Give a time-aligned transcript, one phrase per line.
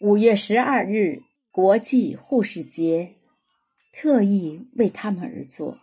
[0.00, 1.22] 五月十二日，
[1.52, 3.14] 国际护士节，
[3.92, 5.78] 特意为他们而做。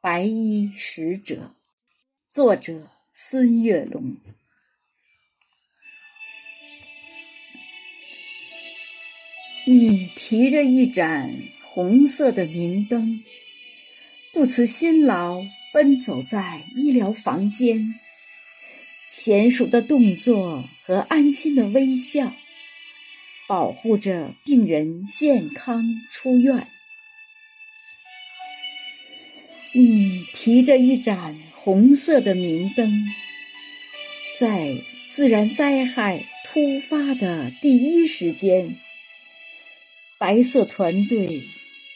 [0.00, 1.56] 白衣使者，
[2.30, 4.16] 作者孙月龙。
[9.66, 11.34] 你提着一盏
[11.64, 13.24] 红色的明灯，
[14.32, 15.42] 不辞辛劳
[15.72, 18.00] 奔走在医疗房间。
[19.10, 22.34] 娴熟的动作和安心的微笑，
[23.48, 26.66] 保护着病人健康出院。
[29.72, 33.04] 你提着一盏红色的明灯，
[34.38, 34.74] 在
[35.08, 38.76] 自然灾害突发的第一时间，
[40.18, 41.42] 白色团队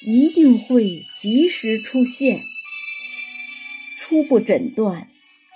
[0.07, 2.43] 一定会及时出现，
[3.97, 5.10] 初步诊断。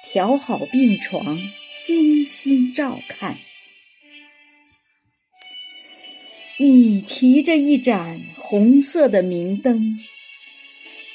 [0.07, 1.39] 调好病床，
[1.83, 3.39] 精心照看。
[6.59, 9.99] 你提着一盏红色的明灯，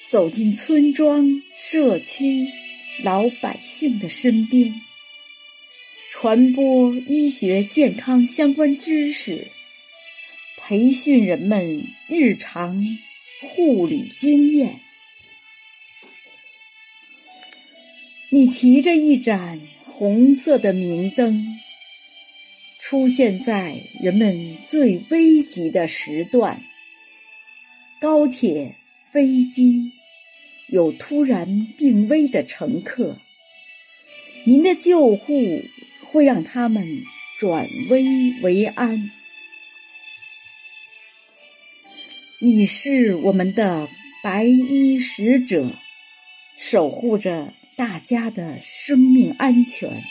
[0.08, 2.48] 走进村庄、社区、
[3.04, 4.82] 老百姓的身边，
[6.12, 9.48] 传播医学健康相关知识，
[10.58, 12.84] 培训人们日常
[13.42, 14.82] 护理经验。
[18.32, 21.58] 你提着一盏红色的明灯，
[22.80, 26.64] 出现在人们最危急的时段。
[28.00, 28.76] 高铁、
[29.12, 29.92] 飞机
[30.68, 33.18] 有突然病危的乘客，
[34.46, 35.64] 您的救护
[36.04, 36.86] 会让他们
[37.40, 38.06] 转危
[38.44, 39.10] 为安。
[42.42, 43.90] 你是我们的
[44.24, 45.74] 白衣使者，
[46.60, 47.54] 守护着。
[47.80, 50.04] 大家的生命安全，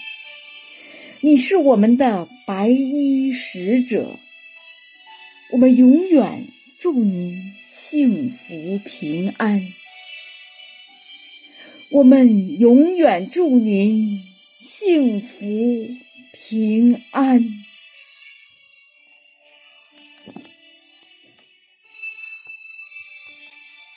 [1.21, 4.19] 你是我们的白衣使者，
[5.53, 9.71] 我们永远祝您幸福平安，
[11.91, 14.23] 我们永远祝您
[14.57, 15.91] 幸福
[16.33, 17.68] 平安。